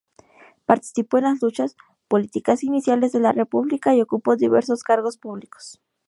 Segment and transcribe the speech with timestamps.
[0.65, 1.75] Participó en las luchas
[2.07, 5.79] políticas iniciales de la República y ocupó diversos cargos públicos.